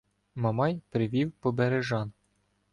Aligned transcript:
Мамай 0.35 0.81
привів 0.89 1.31
побережан. 1.31 2.11